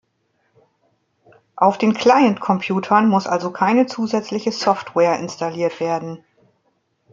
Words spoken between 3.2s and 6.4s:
also keine zusätzliche Software installiert werden.